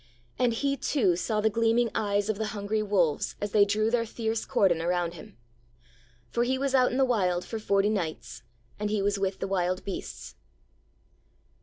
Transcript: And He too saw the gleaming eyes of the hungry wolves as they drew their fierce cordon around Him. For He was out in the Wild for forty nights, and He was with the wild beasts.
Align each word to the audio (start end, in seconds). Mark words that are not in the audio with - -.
And 0.39 0.53
He 0.53 0.77
too 0.77 1.15
saw 1.15 1.41
the 1.41 1.49
gleaming 1.51 1.91
eyes 1.93 2.27
of 2.27 2.39
the 2.39 2.47
hungry 2.57 2.81
wolves 2.81 3.35
as 3.39 3.51
they 3.51 3.65
drew 3.65 3.91
their 3.91 4.07
fierce 4.07 4.45
cordon 4.45 4.81
around 4.81 5.13
Him. 5.13 5.37
For 6.31 6.43
He 6.43 6.57
was 6.57 6.73
out 6.73 6.89
in 6.91 6.97
the 6.97 7.05
Wild 7.05 7.45
for 7.45 7.59
forty 7.59 7.91
nights, 7.91 8.41
and 8.79 8.89
He 8.89 9.03
was 9.03 9.19
with 9.19 9.37
the 9.37 9.47
wild 9.47 9.85
beasts. 9.85 10.33